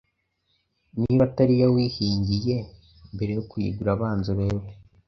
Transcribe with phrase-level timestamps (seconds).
[0.99, 2.55] Niba atari iyo wihingiye,
[3.13, 4.69] mbere yo kuyigura banza urebe